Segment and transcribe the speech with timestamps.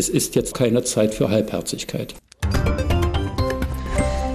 [0.00, 2.14] es ist jetzt keine Zeit für Halbherzigkeit.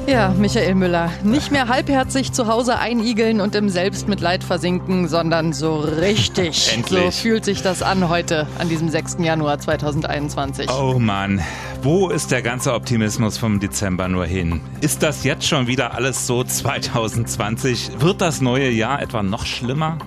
[0.07, 5.79] Ja, Michael Müller, nicht mehr halbherzig zu Hause einigeln und im Selbstmitleid versinken, sondern so
[5.79, 6.71] richtig.
[6.75, 7.03] Endlich.
[7.05, 9.17] So fühlt sich das an heute, an diesem 6.
[9.21, 10.69] Januar 2021.
[10.69, 11.41] Oh Mann,
[11.81, 14.61] wo ist der ganze Optimismus vom Dezember nur hin?
[14.81, 17.99] Ist das jetzt schon wieder alles so 2020?
[17.99, 19.97] Wird das neue Jahr etwa noch schlimmer?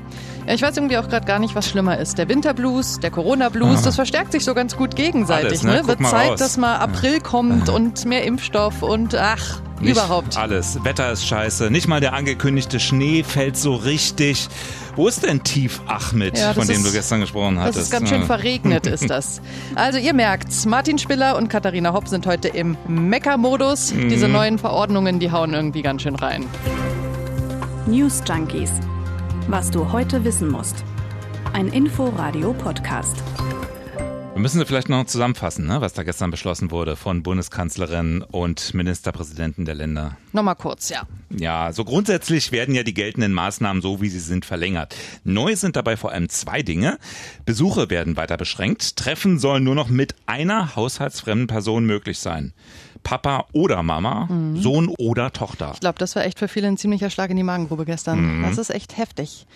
[0.48, 2.16] Ja, ich weiß irgendwie auch gerade gar nicht, was schlimmer ist.
[2.16, 3.82] Der Winterblues, der Corona-Blues, Ah.
[3.84, 5.44] das verstärkt sich so ganz gut gegenseitig.
[5.48, 5.72] Alles, ne?
[5.82, 5.86] ne?
[5.86, 6.38] Wird Zeit, raus.
[6.38, 10.38] dass mal April kommt und mehr Impfstoff und ach, Nicht überhaupt.
[10.38, 10.82] Alles.
[10.84, 11.70] Wetter ist scheiße.
[11.70, 14.48] Nicht mal der angekündigte Schnee fällt so richtig.
[14.96, 17.76] Wo ist denn Tief Ahmed, Ja, von dem ist- du gestern gesprochen hattest?
[17.76, 19.42] Das ist ganz schön verregnet, ist das.
[19.74, 23.92] Also ihr merkt's, Martin Spiller und Katharina Hopp sind heute im Mecker-Modus.
[23.92, 24.08] Mhm.
[24.08, 26.46] Diese neuen Verordnungen, die hauen irgendwie ganz schön rein.
[27.86, 28.70] News Junkies.
[29.50, 30.84] Was du heute wissen musst.
[31.54, 33.16] Ein Info-Radio-Podcast.
[34.34, 39.64] Wir müssen vielleicht noch zusammenfassen, ne, was da gestern beschlossen wurde von Bundeskanzlerin und Ministerpräsidenten
[39.64, 40.18] der Länder.
[40.34, 41.04] Nochmal kurz, ja.
[41.30, 44.94] Ja, so grundsätzlich werden ja die geltenden Maßnahmen so, wie sie sind, verlängert.
[45.24, 46.98] Neu sind dabei vor allem zwei Dinge.
[47.46, 48.96] Besuche werden weiter beschränkt.
[48.96, 52.52] Treffen sollen nur noch mit einer haushaltsfremden Person möglich sein.
[53.02, 55.70] Papa oder Mama, Sohn oder Tochter.
[55.74, 58.38] Ich glaube, das war echt für viele ein ziemlicher Schlag in die Magengrube gestern.
[58.38, 58.42] Mhm.
[58.42, 59.46] Das ist echt heftig.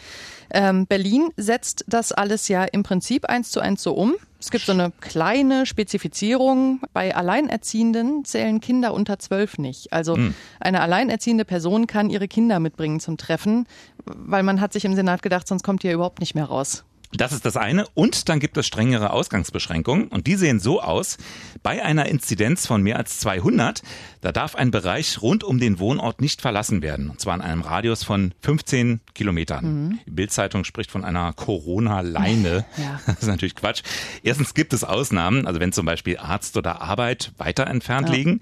[0.54, 4.14] Ähm, Berlin setzt das alles ja im Prinzip eins zu eins so um.
[4.38, 6.80] Es gibt so eine kleine Spezifizierung.
[6.92, 9.92] Bei Alleinerziehenden zählen Kinder unter zwölf nicht.
[9.92, 10.34] Also Hm.
[10.60, 13.66] eine alleinerziehende Person kann ihre Kinder mitbringen zum Treffen,
[14.04, 16.84] weil man hat sich im Senat gedacht, sonst kommt ihr überhaupt nicht mehr raus.
[17.14, 17.86] Das ist das eine.
[17.94, 20.08] Und dann gibt es strengere Ausgangsbeschränkungen.
[20.08, 21.18] Und die sehen so aus.
[21.62, 23.82] Bei einer Inzidenz von mehr als 200,
[24.22, 27.10] da darf ein Bereich rund um den Wohnort nicht verlassen werden.
[27.10, 30.00] Und zwar in einem Radius von 15 Kilometern.
[30.06, 32.64] Die Bildzeitung spricht von einer Corona-Leine.
[32.76, 33.00] Ja.
[33.06, 33.82] Das ist natürlich Quatsch.
[34.22, 38.14] Erstens gibt es Ausnahmen, also wenn zum Beispiel Arzt oder Arbeit weiter entfernt Ja.
[38.14, 38.40] liegen.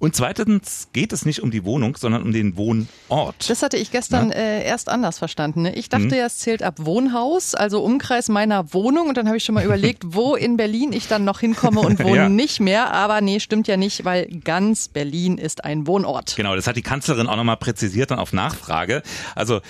[0.00, 3.50] Und zweitens geht es nicht um die Wohnung, sondern um den Wohnort.
[3.50, 5.62] Das hatte ich gestern äh, erst anders verstanden.
[5.62, 5.74] Ne?
[5.74, 6.12] Ich dachte Mhm.
[6.14, 9.08] ja, es zählt ab Wohnhaus, also Umkreis meiner Wohnung.
[9.08, 11.98] Und dann habe ich schon mal überlegt, wo in Berlin ich dann noch hinkomme und
[12.04, 12.28] wo Ja.
[12.28, 12.92] nicht mehr.
[12.92, 16.36] Aber nee, stimmt ja nicht, weil ganz Berlin ist ein Wohnort.
[16.36, 19.02] Genau, das hat die Kanzlerin auch nochmal präzisiert dann auf Nachfrage.
[19.34, 19.60] Also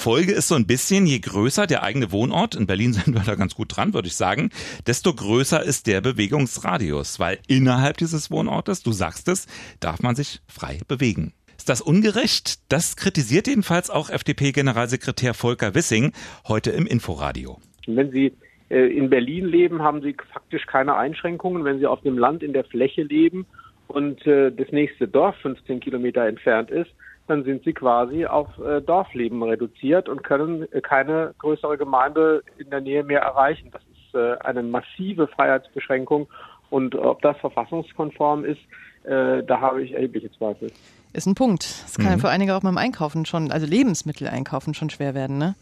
[0.00, 3.34] Folge ist so ein bisschen, je größer der eigene Wohnort, in Berlin sind wir da
[3.34, 4.48] ganz gut dran, würde ich sagen,
[4.86, 9.46] desto größer ist der Bewegungsradius, weil innerhalb dieses Wohnortes, du sagst es,
[9.78, 11.34] darf man sich frei bewegen.
[11.58, 12.72] Ist das ungerecht?
[12.72, 16.12] Das kritisiert jedenfalls auch FDP-Generalsekretär Volker Wissing
[16.48, 17.58] heute im Inforadio.
[17.86, 18.32] Wenn Sie
[18.70, 21.64] äh, in Berlin leben, haben Sie faktisch keine Einschränkungen.
[21.64, 23.44] Wenn Sie auf dem Land in der Fläche leben
[23.86, 26.90] und äh, das nächste Dorf 15 Kilometer entfernt ist,
[27.30, 32.68] dann sind Sie quasi auf äh, Dorfleben reduziert und können äh, keine größere Gemeinde in
[32.70, 33.70] der Nähe mehr erreichen.
[33.72, 36.28] Das ist äh, eine massive Freiheitsbeschränkung.
[36.70, 38.60] Und ob das verfassungskonform ist,
[39.04, 40.70] äh, da habe ich erhebliche Zweifel.
[41.12, 41.64] Ist ein Punkt.
[41.84, 42.20] Das kann ja Mhm.
[42.20, 45.38] für einige auch beim Einkaufen schon, also Lebensmittel einkaufen schon schwer werden.
[45.38, 45.54] Ne?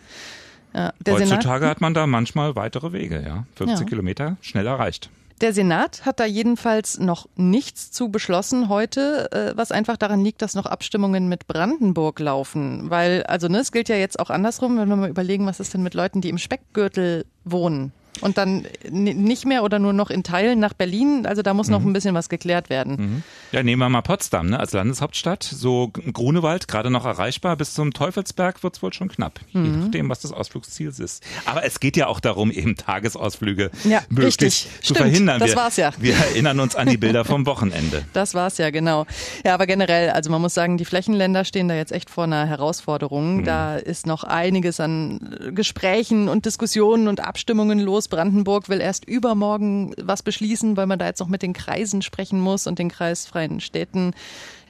[0.75, 3.45] Ja, der Heutzutage Senat, hat man da manchmal weitere Wege, ja.
[3.57, 3.89] 15 Ja.
[3.89, 5.09] Kilometer, schnell erreicht.
[5.41, 10.43] Der Senat hat da jedenfalls noch nichts zu beschlossen heute, äh, was einfach daran liegt,
[10.43, 12.91] dass noch Abstimmungen mit Brandenburg laufen.
[12.91, 15.75] Weil, also ne, es gilt ja jetzt auch andersrum, wenn wir mal überlegen, was ist
[15.75, 20.23] denn mit Leuten, die im Speckgürtel wohnen und dann nicht mehr oder nur noch in
[20.23, 21.27] Teilen nach Berlin.
[21.27, 21.91] Also da muss noch Mhm.
[21.91, 23.23] ein bisschen was geklärt werden.
[23.53, 25.43] Ja, nehmen wir mal Potsdam ne, als Landeshauptstadt.
[25.43, 27.57] So Grunewald gerade noch erreichbar.
[27.57, 29.41] Bis zum Teufelsberg wird's wohl schon knapp.
[29.53, 29.81] Je Mhm.
[29.81, 31.23] nachdem, was das Ausflugsziel ist.
[31.45, 34.71] Aber es geht ja auch darum, eben Tagesausflüge Ja, möglichst richtig.
[34.81, 35.39] zu Stimmt, verhindern.
[35.41, 35.91] das wir, war's ja.
[35.99, 38.05] Wir erinnern uns an die Bilder vom Wochenende.
[38.13, 39.07] Das war's ja, genau.
[39.45, 42.47] Ja, aber generell, also man muss sagen, die Flächenländer stehen da jetzt echt vor einer
[42.47, 43.45] Herausforderung.
[43.45, 48.08] Da ist noch einiges an Gesprächen und Diskussionen und Abstimmungen los.
[48.09, 52.41] Brandenburg will erst übermorgen was beschließen, weil man da jetzt noch mit den Kreisen sprechen
[52.41, 54.15] muss und den kreisfreien Städten.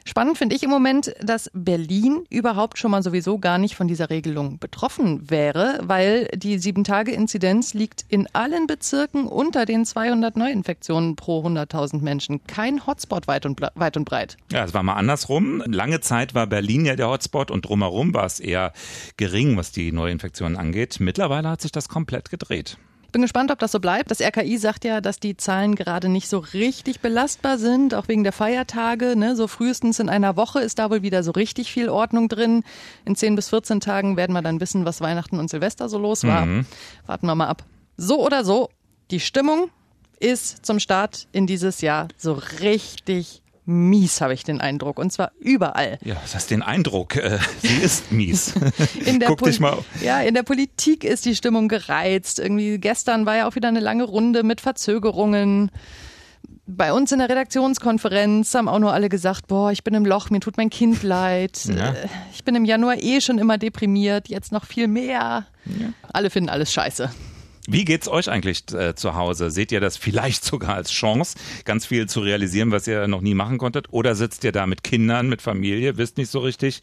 [0.08, 4.08] Spannend finde ich im Moment, dass Berlin überhaupt schon mal sowieso gar nicht von dieser
[4.08, 11.44] Regelung betroffen wäre, weil die Sieben-Tage-Inzidenz liegt in allen Bezirken unter den 200 Neuinfektionen pro
[11.46, 12.42] 100.000 Menschen.
[12.46, 14.38] Kein Hotspot weit und, weit und breit.
[14.50, 15.62] Ja, es war mal andersrum.
[15.66, 18.72] Lange Zeit war Berlin ja der Hotspot und drumherum war es eher
[19.18, 21.00] gering, was die Neuinfektionen angeht.
[21.00, 22.78] Mittlerweile hat sich das komplett gedreht.
[23.10, 24.10] Bin gespannt, ob das so bleibt.
[24.10, 28.22] Das RKI sagt ja, dass die Zahlen gerade nicht so richtig belastbar sind, auch wegen
[28.22, 29.16] der Feiertage.
[29.16, 29.34] Ne?
[29.34, 32.64] So frühestens in einer Woche ist da wohl wieder so richtig viel Ordnung drin.
[33.06, 36.24] In 10 bis 14 Tagen werden wir dann wissen, was Weihnachten und Silvester so los
[36.24, 36.46] war.
[37.06, 37.64] Warten wir mal ab.
[37.96, 38.68] So oder so,
[39.10, 39.70] die Stimmung
[40.20, 44.98] ist zum Start in dieses Jahr so richtig mies, habe ich den Eindruck.
[44.98, 45.98] Und zwar überall.
[46.02, 47.16] Ja, was hast den Eindruck?
[47.16, 48.54] Äh, sie ist mies.
[49.04, 49.78] In der Guck dich Pol- mal.
[50.02, 52.38] Ja, in der Politik ist die Stimmung gereizt.
[52.38, 55.70] Irgendwie gestern war ja auch wieder eine lange Runde mit Verzögerungen.
[56.66, 60.28] Bei uns in der Redaktionskonferenz haben auch nur alle gesagt, boah, ich bin im Loch,
[60.30, 61.64] mir tut mein Kind leid.
[61.66, 61.92] Ja.
[61.92, 65.46] Äh, ich bin im Januar eh schon immer deprimiert, jetzt noch viel mehr.
[65.64, 65.88] Ja.
[66.12, 67.10] Alle finden alles scheiße.
[67.70, 69.50] Wie geht's euch eigentlich äh, zu Hause?
[69.50, 71.36] Seht ihr das vielleicht sogar als Chance,
[71.66, 73.92] ganz viel zu realisieren, was ihr noch nie machen konntet?
[73.92, 76.80] Oder sitzt ihr da mit Kindern, mit Familie, wisst nicht so richtig?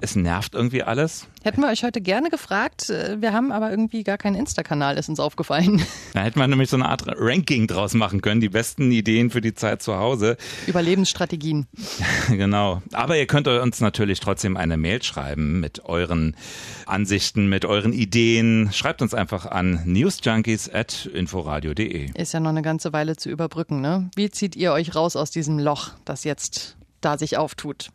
[0.00, 1.26] Es nervt irgendwie alles?
[1.44, 2.88] Hätten wir euch heute gerne gefragt.
[2.90, 5.82] Äh, wir haben aber irgendwie gar keinen Insta-Kanal, ist uns aufgefallen.
[6.14, 9.40] Da hätte man nämlich so eine Art Ranking draus machen können, die besten Ideen für
[9.40, 10.36] die Zeit zu Hause.
[10.66, 11.66] Überlebensstrategien.
[12.28, 12.82] genau.
[12.92, 16.36] Aber ihr könnt uns natürlich trotzdem eine Mail schreiben mit euren
[16.84, 18.70] Ansichten, mit euren Ideen.
[18.72, 22.10] Schreibt uns einfach an News newsjunkies.inforadio.de.
[22.14, 24.10] Ist ja noch eine ganze Weile zu überbrücken, ne?
[24.14, 27.90] Wie zieht ihr euch raus aus diesem Loch, das jetzt da sich auftut?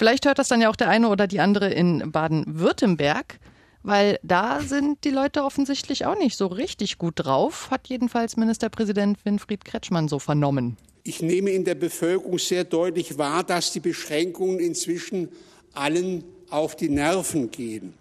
[0.00, 3.38] Vielleicht hört das dann ja auch der eine oder die andere in Baden-Württemberg,
[3.82, 9.22] weil da sind die Leute offensichtlich auch nicht so richtig gut drauf, hat jedenfalls Ministerpräsident
[9.26, 10.78] Winfried Kretschmann so vernommen.
[11.02, 15.28] Ich nehme in der Bevölkerung sehr deutlich wahr, dass die Beschränkungen inzwischen
[15.74, 17.92] allen auf die Nerven gehen.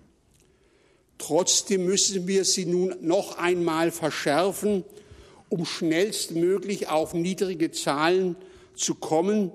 [1.18, 4.86] Trotzdem müssen wir sie nun noch einmal verschärfen,
[5.50, 8.38] um schnellstmöglich auf niedrige Zahlen
[8.74, 9.52] zu kommen,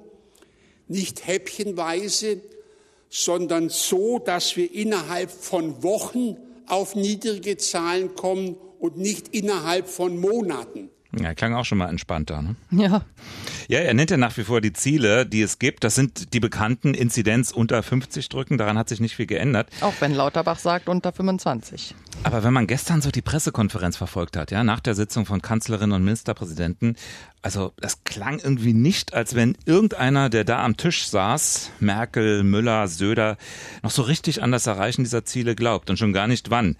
[0.88, 2.40] nicht häppchenweise,
[3.08, 6.36] sondern so, dass wir innerhalb von Wochen
[6.66, 10.90] auf niedrige Zahlen kommen und nicht innerhalb von Monaten.
[11.20, 12.42] Ja, klang auch schon mal entspannter.
[12.42, 12.56] Ne?
[12.70, 13.02] Ja.
[13.68, 15.84] Ja, er nennt ja nach wie vor die Ziele, die es gibt.
[15.84, 18.58] Das sind die bekannten Inzidenz unter 50 drücken.
[18.58, 19.68] Daran hat sich nicht viel geändert.
[19.80, 21.94] Auch wenn Lauterbach sagt unter 25.
[22.24, 25.92] Aber wenn man gestern so die Pressekonferenz verfolgt hat, ja, nach der Sitzung von Kanzlerin
[25.92, 26.96] und Ministerpräsidenten,
[27.44, 32.88] also das klang irgendwie nicht, als wenn irgendeiner, der da am Tisch saß, Merkel, Müller,
[32.88, 33.36] Söder,
[33.82, 36.76] noch so richtig an das Erreichen dieser Ziele glaubt und schon gar nicht wann.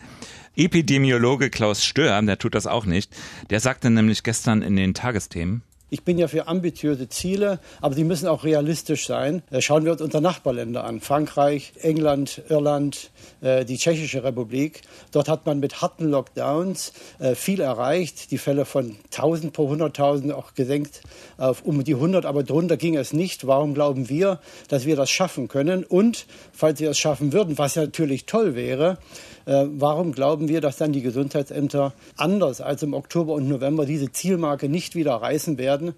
[0.56, 3.14] Epidemiologe Klaus Stör, der tut das auch nicht,
[3.50, 5.60] der sagte nämlich gestern in den Tagesthemen,
[5.94, 9.44] ich bin ja für ambitiöse Ziele, aber die müssen auch realistisch sein.
[9.52, 11.00] Äh, schauen wir uns unsere Nachbarländer an.
[11.00, 13.12] Frankreich, England, Irland,
[13.42, 14.82] äh, die Tschechische Republik.
[15.12, 18.32] Dort hat man mit harten Lockdowns äh, viel erreicht.
[18.32, 21.00] Die Fälle von 1000 pro 100.000 auch gesenkt
[21.36, 23.46] auf um die 100, aber drunter ging es nicht.
[23.46, 25.84] Warum glauben wir, dass wir das schaffen können?
[25.84, 28.98] Und falls wir es schaffen würden, was ja natürlich toll wäre,
[29.46, 34.68] warum glauben wir, dass dann die Gesundheitsämter anders als im Oktober und November diese Zielmarke
[34.68, 35.94] nicht wieder reißen werden?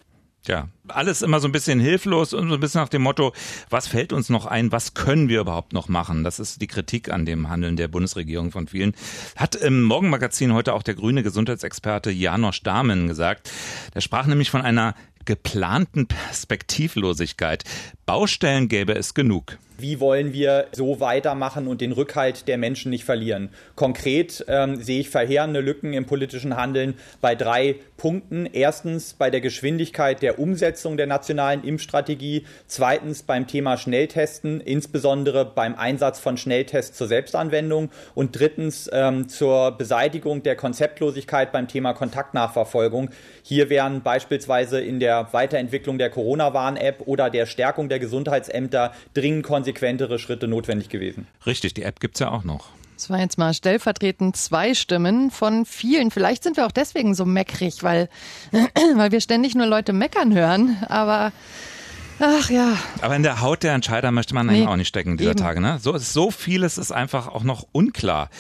[0.47, 3.33] Ja, alles immer so ein bisschen hilflos und so ein bisschen nach dem Motto,
[3.69, 6.23] was fällt uns noch ein, was können wir überhaupt noch machen?
[6.23, 8.95] Das ist die Kritik an dem Handeln der Bundesregierung von vielen.
[9.35, 13.51] Hat im Morgenmagazin heute auch der grüne Gesundheitsexperte Janosch Dahmen gesagt.
[13.95, 14.95] Der sprach nämlich von einer
[15.25, 17.65] geplanten Perspektivlosigkeit.
[18.07, 19.59] Baustellen gäbe es genug.
[19.78, 23.50] Wie wollen wir so weitermachen und den Rückhalt der Menschen nicht verlieren?
[23.75, 28.46] Konkret ähm, sehe ich verheerende Lücken im politischen Handeln bei drei Punkten.
[28.50, 32.46] Erstens bei der Geschwindigkeit der Umsetzung der nationalen Impfstrategie.
[32.67, 37.90] Zweitens beim Thema Schnelltesten, insbesondere beim Einsatz von Schnelltests zur Selbstanwendung.
[38.14, 43.11] Und drittens ähm, zur Beseitigung der Konzeptlosigkeit beim Thema Kontaktnachverfolgung.
[43.43, 50.21] Hier wären beispielsweise in der Weiterentwicklung der Corona-Warn-App oder der Stärkung der Gesundheitsämter dringend konsequentere
[50.21, 51.27] Schritte notwendig gewesen.
[51.45, 52.69] Richtig, die App gibt es ja auch noch.
[52.95, 56.11] Das war jetzt mal stellvertretend zwei Stimmen von vielen.
[56.11, 58.09] Vielleicht sind wir auch deswegen so meckrig, weil,
[58.95, 60.79] weil wir ständig nur Leute meckern hören.
[60.89, 61.33] Aber
[62.19, 62.79] Ach ja.
[63.02, 65.40] Aber in der Haut der Entscheider möchte man nee, auch nicht stecken dieser eben.
[65.40, 65.61] Tage.
[65.61, 65.79] Ne?
[65.83, 68.31] So, so vieles ist einfach auch noch unklar.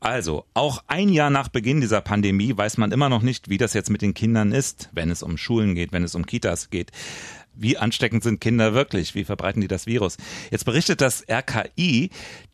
[0.00, 3.72] Also, auch ein Jahr nach Beginn dieser Pandemie weiß man immer noch nicht, wie das
[3.72, 6.90] jetzt mit den Kindern ist, wenn es um Schulen geht, wenn es um Kitas geht.
[7.54, 9.14] Wie ansteckend sind Kinder wirklich?
[9.14, 10.16] Wie verbreiten die das Virus?
[10.50, 12.10] Jetzt berichtet das RKI,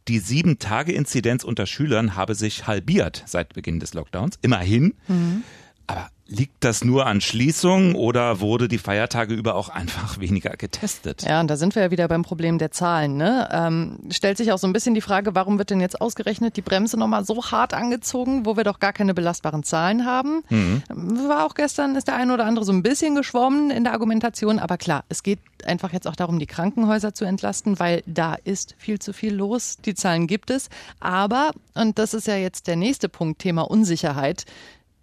[0.09, 4.38] die Sieben-Tage-Inzidenz unter Schülern habe sich halbiert seit Beginn des Lockdowns.
[4.43, 4.95] Immerhin.
[5.07, 5.45] Mhm.
[5.87, 11.23] Aber Liegt das nur an Schließungen oder wurde die Feiertage über auch einfach weniger getestet?
[11.23, 13.16] Ja, und da sind wir ja wieder beim Problem der Zahlen.
[13.16, 13.49] Ne?
[13.50, 16.62] Ähm, stellt sich auch so ein bisschen die Frage, warum wird denn jetzt ausgerechnet die
[16.62, 20.42] Bremse nochmal so hart angezogen, wo wir doch gar keine belastbaren Zahlen haben?
[20.50, 20.82] Mhm.
[20.90, 24.58] War auch gestern, ist der eine oder andere so ein bisschen geschwommen in der Argumentation.
[24.58, 28.75] Aber klar, es geht einfach jetzt auch darum, die Krankenhäuser zu entlasten, weil da ist
[28.76, 29.78] viel zu viel los.
[29.85, 30.68] Die Zahlen gibt es.
[31.00, 34.44] Aber, und das ist ja jetzt der nächste Punkt, Thema Unsicherheit,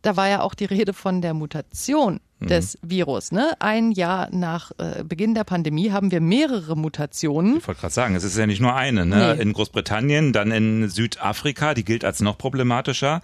[0.05, 2.47] da war ja auch die Rede von der Mutation mhm.
[2.47, 3.31] des Virus.
[3.31, 3.53] Ne?
[3.59, 7.57] Ein Jahr nach äh, Beginn der Pandemie haben wir mehrere Mutationen.
[7.57, 9.05] Ich wollte gerade sagen, es ist ja nicht nur eine.
[9.05, 9.35] Ne?
[9.35, 9.41] Nee.
[9.41, 13.21] In Großbritannien, dann in Südafrika, die gilt als noch problematischer.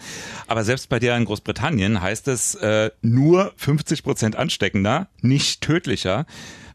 [0.47, 6.25] Aber selbst bei der in Großbritannien heißt es äh, nur 50 Prozent ansteckender, nicht tödlicher.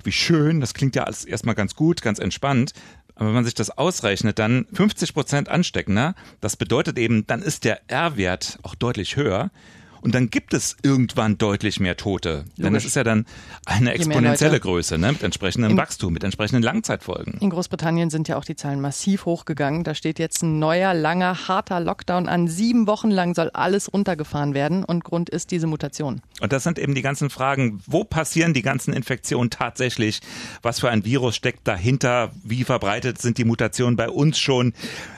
[0.04, 2.72] Wie schön, das klingt ja alles erstmal ganz gut, ganz entspannt.
[3.16, 7.64] Aber wenn man sich das ausrechnet, dann 50 Prozent ansteckender, das bedeutet eben, dann ist
[7.64, 9.50] der R-Wert auch deutlich höher.
[10.00, 12.28] Und dann gibt es irgendwann deutlich mehr Tote.
[12.30, 12.54] Logisch.
[12.56, 13.26] Denn es ist ja dann
[13.64, 15.12] eine exponentielle Größe, ne?
[15.12, 17.38] mit entsprechendem in, Wachstum, mit entsprechenden Langzeitfolgen.
[17.40, 19.84] In Großbritannien sind ja auch die Zahlen massiv hochgegangen.
[19.84, 22.48] Da steht jetzt ein neuer, langer, harter Lockdown an.
[22.48, 24.84] Sieben Wochen lang soll alles runtergefahren werden.
[24.84, 26.20] Und Grund ist diese Mutation.
[26.40, 30.20] Und das sind eben die ganzen Fragen, wo passieren die ganzen Infektionen tatsächlich?
[30.62, 32.30] Was für ein Virus steckt dahinter?
[32.44, 34.72] Wie verbreitet sind die Mutationen bei uns schon?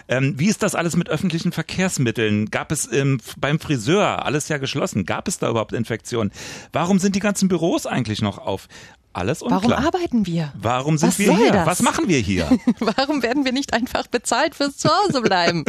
[0.08, 2.50] Ähm, wie ist das alles mit öffentlichen Verkehrsmitteln?
[2.50, 5.04] Gab es ähm, beim Friseur alles ja geschlossen?
[5.04, 6.32] Gab es da überhaupt Infektionen?
[6.72, 8.68] Warum sind die ganzen Büros eigentlich noch auf?
[9.12, 9.62] Alles unklar.
[9.62, 10.52] Warum arbeiten wir?
[10.56, 11.52] Warum sind Was wir hier?
[11.52, 11.66] Das?
[11.66, 12.48] Was machen wir hier?
[12.78, 15.64] Warum werden wir nicht einfach bezahlt fürs Zuhause bleiben?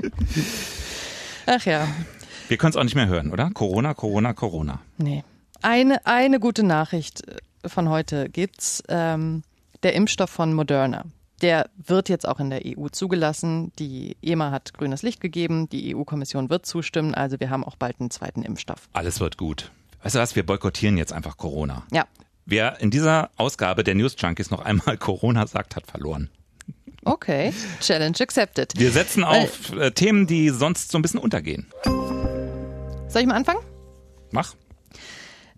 [1.46, 1.86] Ach ja.
[2.48, 3.50] Wir können es auch nicht mehr hören, oder?
[3.52, 4.80] Corona, Corona, Corona.
[4.96, 5.24] Nee.
[5.60, 8.82] Eine, eine gute Nachricht äh, von heute gibt's.
[8.88, 9.42] Ähm,
[9.82, 11.04] der Impfstoff von Moderna.
[11.42, 13.72] Der wird jetzt auch in der EU zugelassen.
[13.78, 15.68] Die EMA hat grünes Licht gegeben.
[15.68, 17.14] Die EU-Kommission wird zustimmen.
[17.14, 18.88] Also wir haben auch bald einen zweiten Impfstoff.
[18.92, 19.70] Alles wird gut.
[20.02, 20.36] Weißt du was?
[20.36, 21.84] Wir boykottieren jetzt einfach Corona.
[21.92, 22.06] Ja.
[22.44, 26.30] Wer in dieser Ausgabe der News Junkies noch einmal Corona sagt, hat verloren.
[27.04, 28.72] Okay, Challenge accepted.
[28.76, 31.66] Wir setzen auf äh, Themen, die sonst so ein bisschen untergehen.
[33.08, 33.60] Soll ich mal anfangen?
[34.30, 34.54] Mach.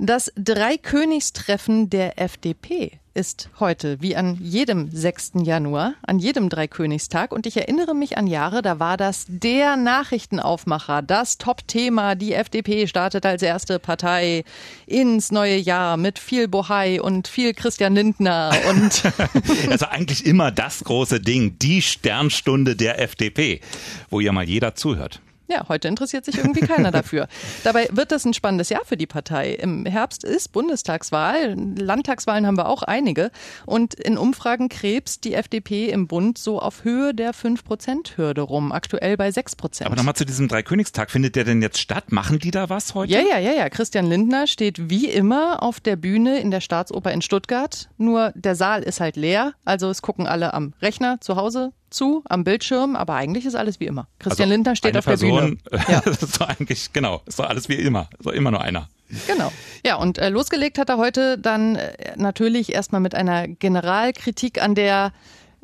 [0.02, 5.32] Das Dreikönigstreffen der FDP ist heute, wie an jedem 6.
[5.42, 7.32] Januar, an jedem Dreikönigstag.
[7.32, 12.14] Und ich erinnere mich an Jahre, da war das der Nachrichtenaufmacher, das Top-Thema.
[12.14, 14.44] Die FDP startet als erste Partei
[14.86, 19.02] ins neue Jahr mit viel Bohai und viel Christian Lindner und.
[19.70, 23.60] also eigentlich immer das große Ding, die Sternstunde der FDP,
[24.08, 25.20] wo ja mal jeder zuhört.
[25.50, 27.26] Ja, heute interessiert sich irgendwie keiner dafür.
[27.64, 29.52] Dabei wird das ein spannendes Jahr für die Partei.
[29.52, 33.32] Im Herbst ist Bundestagswahl, Landtagswahlen haben wir auch einige.
[33.66, 39.16] Und in Umfragen krebst die FDP im Bund so auf Höhe der 5-Prozent-Hürde rum, aktuell
[39.16, 39.86] bei 6 Prozent.
[39.86, 42.12] Aber nochmal zu diesem Dreikönigstag, findet der denn jetzt statt?
[42.12, 43.12] Machen die da was heute?
[43.12, 43.68] Ja, ja, ja, ja.
[43.68, 47.88] Christian Lindner steht wie immer auf der Bühne in der Staatsoper in Stuttgart.
[47.96, 52.22] Nur der Saal ist halt leer, also es gucken alle am Rechner zu Hause zu
[52.28, 54.08] am Bildschirm, aber eigentlich ist alles wie immer.
[54.18, 55.84] Christian also Lindner steht auf Person, der Bühne.
[55.88, 56.00] Ja.
[56.00, 58.08] das ist doch eigentlich, genau, ist doch alles wie immer.
[58.18, 58.88] Ist doch immer nur einer.
[59.26, 59.52] Genau.
[59.84, 64.74] Ja, und äh, losgelegt hat er heute dann äh, natürlich erstmal mit einer Generalkritik an
[64.74, 65.12] der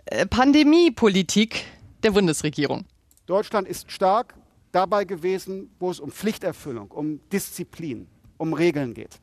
[0.06, 1.64] äh, Pandemiepolitik
[2.02, 2.84] der Bundesregierung.
[3.26, 4.34] Deutschland ist stark
[4.72, 9.20] dabei gewesen, wo es um Pflichterfüllung, um Disziplin, um Regeln geht.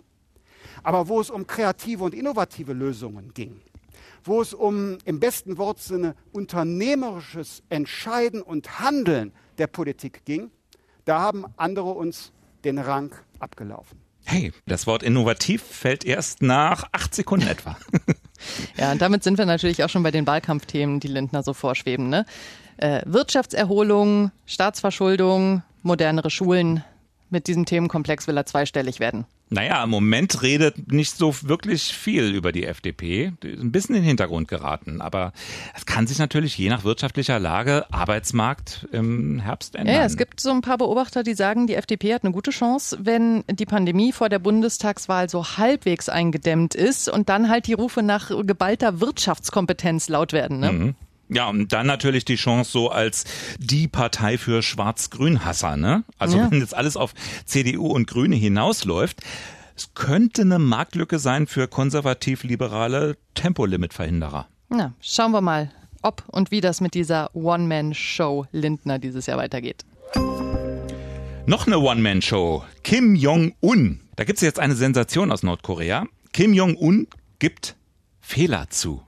[0.83, 3.61] Aber wo es um kreative und innovative Lösungen ging,
[4.23, 10.51] wo es um im besten Wortsinne unternehmerisches Entscheiden und Handeln der Politik ging,
[11.05, 12.31] da haben andere uns
[12.63, 13.99] den Rang abgelaufen.
[14.25, 17.77] Hey, das Wort innovativ fällt erst nach acht Sekunden etwa.
[18.77, 22.07] ja, und damit sind wir natürlich auch schon bei den Wahlkampfthemen, die Lindner so vorschweben.
[22.07, 22.25] Ne?
[22.77, 26.83] Äh, Wirtschaftserholung, Staatsverschuldung, modernere Schulen.
[27.33, 29.25] Mit diesem Themenkomplex will er zweistellig werden.
[29.49, 33.33] Naja, im Moment redet nicht so wirklich viel über die FDP.
[33.41, 35.01] Die ist ein bisschen in den Hintergrund geraten.
[35.01, 35.33] Aber
[35.75, 39.95] es kann sich natürlich je nach wirtschaftlicher Lage, Arbeitsmarkt im Herbst ändern.
[39.95, 42.99] Ja, es gibt so ein paar Beobachter, die sagen, die FDP hat eine gute Chance,
[43.01, 48.03] wenn die Pandemie vor der Bundestagswahl so halbwegs eingedämmt ist und dann halt die Rufe
[48.03, 50.59] nach geballter Wirtschaftskompetenz laut werden.
[50.59, 50.71] Ne?
[50.71, 50.95] Mhm.
[51.29, 53.23] Ja, und dann natürlich die Chance so als
[53.57, 56.03] die Partei für Schwarz-Grün-Hasser, ne?
[56.17, 56.51] Also ja.
[56.51, 57.13] wenn jetzt alles auf
[57.45, 59.21] CDU und Grüne hinausläuft,
[59.75, 64.47] es könnte eine Marktlücke sein für konservativ-liberale Tempolimit-Verhinderer.
[64.69, 65.71] Na, schauen wir mal,
[66.03, 69.85] ob und wie das mit dieser One-Man-Show Lindner dieses Jahr weitergeht.
[71.45, 72.63] Noch eine One-Man-Show.
[72.83, 73.99] Kim Jong-un.
[74.15, 76.05] Da gibt es jetzt eine Sensation aus Nordkorea.
[76.31, 77.07] Kim Jong-un
[77.39, 77.75] gibt
[78.21, 79.01] Fehler zu.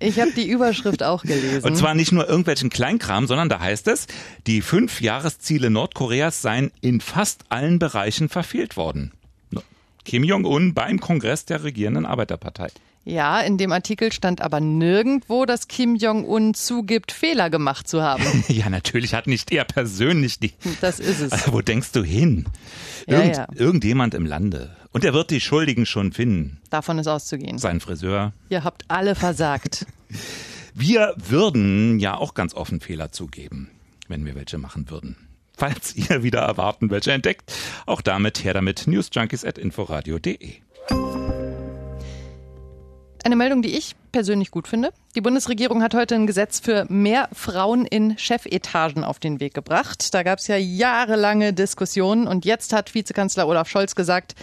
[0.00, 1.64] Ich habe die Überschrift auch gelesen.
[1.64, 4.06] Und zwar nicht nur irgendwelchen Kleinkram, sondern da heißt es,
[4.46, 9.12] die fünf Jahresziele Nordkoreas seien in fast allen Bereichen verfehlt worden.
[10.04, 12.68] Kim Jong-un beim Kongress der regierenden Arbeiterpartei.
[13.06, 18.24] Ja, in dem Artikel stand aber nirgendwo, dass Kim Jong-un zugibt, Fehler gemacht zu haben.
[18.48, 20.52] ja, natürlich hat nicht er persönlich die.
[20.80, 21.30] Das ist es.
[21.30, 22.46] Also, wo denkst du hin?
[23.06, 23.48] Irgend, ja, ja.
[23.54, 24.74] Irgendjemand im Lande.
[24.90, 26.58] Und er wird die Schuldigen schon finden.
[26.68, 27.58] Davon ist auszugehen.
[27.58, 28.32] Sein Friseur.
[28.48, 29.86] Ihr habt alle versagt.
[30.74, 33.70] wir würden ja auch ganz offen Fehler zugeben,
[34.08, 35.14] wenn wir welche machen würden.
[35.56, 37.52] Falls ihr wieder erwarten, welche entdeckt,
[37.86, 40.54] auch damit her damit newsjunkies at inforadio.de.
[43.26, 44.92] Eine Meldung, die ich persönlich gut finde.
[45.16, 50.14] Die Bundesregierung hat heute ein Gesetz für mehr Frauen in Chefetagen auf den Weg gebracht.
[50.14, 54.36] Da gab es ja jahrelange Diskussionen und jetzt hat Vizekanzler Olaf Scholz gesagt,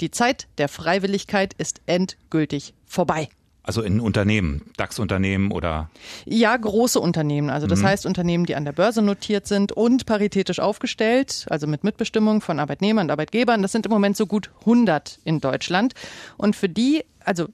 [0.00, 3.28] die Zeit der Freiwilligkeit ist endgültig vorbei.
[3.62, 5.90] Also in Unternehmen, DAX-Unternehmen oder?
[6.24, 7.50] Ja, große Unternehmen.
[7.50, 7.88] Also das mhm.
[7.88, 12.58] heißt Unternehmen, die an der Börse notiert sind und paritätisch aufgestellt, also mit Mitbestimmung von
[12.58, 13.60] Arbeitnehmern und Arbeitgebern.
[13.60, 15.92] Das sind im Moment so gut 100 in Deutschland.
[16.38, 17.48] Und für die, also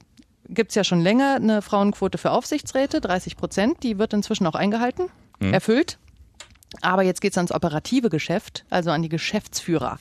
[0.49, 3.83] gibt es ja schon länger eine Frauenquote für Aufsichtsräte, 30 Prozent.
[3.83, 5.53] Die wird inzwischen auch eingehalten, mhm.
[5.53, 5.97] erfüllt.
[6.81, 9.99] Aber jetzt geht es ans operative Geschäft, also an die Geschäftsführer.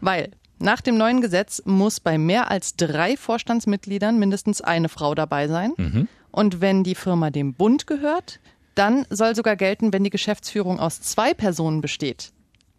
[0.00, 5.48] Weil nach dem neuen Gesetz muss bei mehr als drei Vorstandsmitgliedern mindestens eine Frau dabei
[5.48, 5.72] sein.
[5.76, 6.08] Mhm.
[6.30, 8.40] Und wenn die Firma dem Bund gehört,
[8.74, 12.32] dann soll sogar gelten, wenn die Geschäftsführung aus zwei Personen besteht,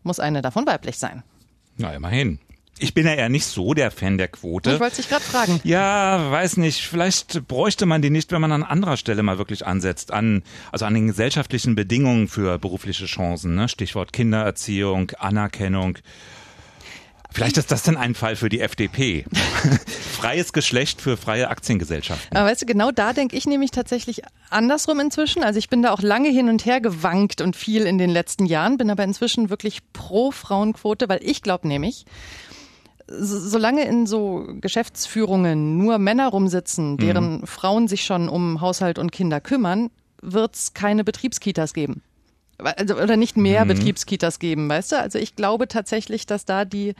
[0.04, 1.24] muss eine davon weiblich sein.
[1.78, 2.40] Na, immerhin.
[2.78, 4.74] Ich bin ja eher nicht so der Fan der Quote.
[4.74, 5.62] Ich wollte dich gerade fragen.
[5.64, 6.82] Ja, weiß nicht.
[6.82, 10.12] Vielleicht bräuchte man die nicht, wenn man an anderer Stelle mal wirklich ansetzt.
[10.12, 13.56] An, also an den gesellschaftlichen Bedingungen für berufliche Chancen.
[13.56, 13.70] Ne?
[13.70, 16.00] Stichwort Kindererziehung, Anerkennung.
[17.32, 19.26] Vielleicht ist das dann ein Fall für die FDP.
[20.14, 22.36] Freies Geschlecht für freie Aktiengesellschaften.
[22.36, 25.44] Aber weißt du, genau da denke ich nämlich tatsächlich andersrum inzwischen.
[25.44, 28.46] Also ich bin da auch lange hin und her gewankt und viel in den letzten
[28.46, 32.06] Jahren, bin aber inzwischen wirklich pro Frauenquote, weil ich glaube nämlich,
[33.08, 37.48] solange in so Geschäftsführungen nur Männer rumsitzen, deren mhm.
[37.48, 42.02] Frauen sich schon um Haushalt und Kinder kümmern, wird es keine Betriebskitas geben.
[42.58, 43.70] Also, oder nicht mehr mhm.
[43.70, 45.00] Betriebskitas geben, weißt du?
[45.00, 46.96] Also ich glaube tatsächlich, dass da die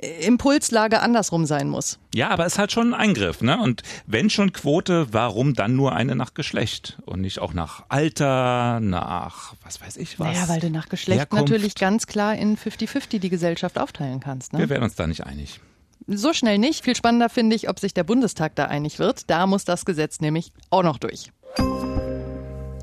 [0.00, 1.98] Impulslage andersrum sein muss.
[2.14, 3.60] Ja, aber es ist halt schon ein Eingriff, ne?
[3.60, 8.80] Und wenn schon Quote, warum dann nur eine nach Geschlecht und nicht auch nach Alter,
[8.80, 10.34] nach was weiß ich was?
[10.34, 11.50] Naja, weil du nach Geschlecht Herkunft.
[11.50, 14.52] natürlich ganz klar in 50-50 die Gesellschaft aufteilen kannst.
[14.52, 14.58] Ne?
[14.58, 15.60] Wir werden uns da nicht einig.
[16.06, 16.84] So schnell nicht.
[16.84, 19.30] Viel spannender finde ich, ob sich der Bundestag da einig wird.
[19.30, 21.30] Da muss das Gesetz nämlich auch noch durch.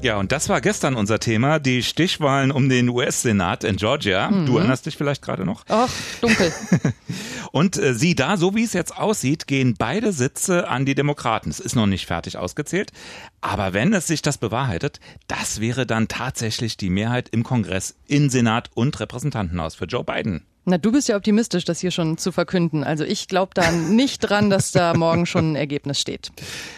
[0.04, 4.32] Ja, und das war gestern unser Thema, die Stichwahlen um den US-Senat in Georgia.
[4.32, 4.48] Mhm.
[4.48, 5.64] Du erinnerst dich vielleicht gerade noch?
[5.70, 5.92] Ach,
[6.22, 6.52] dunkel.
[7.52, 11.52] und äh, sieh da, so wie es jetzt aussieht, gehen beide Sitze an die Demokraten.
[11.52, 12.92] Es ist noch nicht fertig ausgezählt,
[13.42, 18.32] aber wenn es sich das bewahrheitet, das wäre dann tatsächlich die Mehrheit im Kongress, in
[18.32, 20.48] Senat und Repräsentantenhaus für Joe Biden.
[20.64, 22.84] Na, du bist ja optimistisch, das hier schon zu verkünden.
[22.84, 26.32] Also ich glaube da nicht dran, dass da morgen schon ein Ergebnis steht.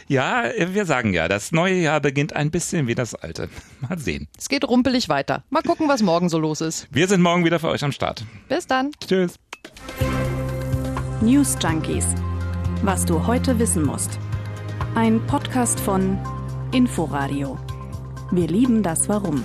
[0.07, 3.49] Ja, wir sagen ja, das neue Jahr beginnt ein bisschen wie das alte.
[3.81, 4.29] Mal sehen.
[4.38, 5.43] Es geht rumpelig weiter.
[5.49, 6.88] Mal gucken, was morgen so los ist.
[6.91, 8.23] Wir sind morgen wieder für euch am Start.
[8.47, 8.91] Bis dann.
[9.05, 9.36] Tschüss.
[11.21, 12.05] News Junkies.
[12.84, 14.17] Was du heute wissen musst.
[14.95, 16.17] Ein Podcast von
[16.71, 17.58] Inforadio.
[18.31, 19.43] Wir lieben das Warum.